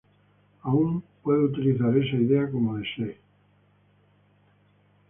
Aún 0.63 1.03
puedo 1.21 1.43
utilizar 1.45 1.95
esa 1.95 2.15
idea 2.15 2.49
como 2.49 2.75
desee. 2.79 3.19